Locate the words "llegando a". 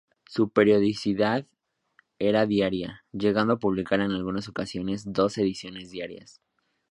3.11-3.59